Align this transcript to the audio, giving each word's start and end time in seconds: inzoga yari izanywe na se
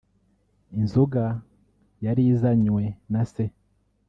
inzoga 0.77 1.23
yari 2.05 2.21
izanywe 2.33 2.83
na 3.11 3.21
se 3.31 3.43